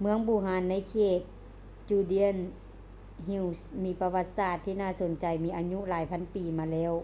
[0.00, 1.20] ເມືອງບູຮານໃນເຂດ
[1.88, 2.36] judean
[3.28, 6.94] hills ມີປະຫວັດສາດທີ່ໜ້າສົນໃຈມີອາຍຸຫຼາຍພັນປີມາແລ້ວ